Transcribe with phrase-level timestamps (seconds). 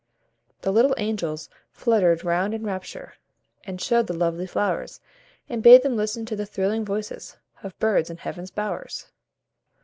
[0.61, 3.13] The little angels fluttered round in rapture,
[3.65, 4.99] And showed the lovely flowers,
[5.47, 9.11] And bade them listen to the thrilling voices Of birds in Heaven's bowers.